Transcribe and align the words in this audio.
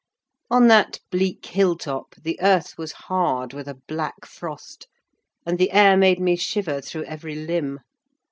On 0.49 0.65
that 0.65 0.97
bleak 1.11 1.45
hill 1.45 1.75
top 1.77 2.15
the 2.15 2.39
earth 2.41 2.73
was 2.75 2.91
hard 2.91 3.53
with 3.53 3.67
a 3.67 3.75
black 3.87 4.25
frost, 4.25 4.87
and 5.45 5.59
the 5.59 5.71
air 5.71 5.95
made 5.95 6.19
me 6.19 6.35
shiver 6.35 6.81
through 6.81 7.03
every 7.03 7.35
limb. 7.35 7.81